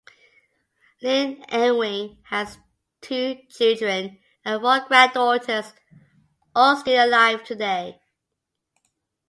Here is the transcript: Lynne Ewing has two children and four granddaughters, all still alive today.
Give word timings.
Lynne 1.03 1.45
Ewing 1.51 2.23
has 2.31 2.57
two 3.01 3.35
children 3.51 4.17
and 4.43 4.59
four 4.59 4.79
granddaughters, 4.87 5.73
all 6.55 6.75
still 6.77 7.05
alive 7.05 7.43
today. 7.43 8.01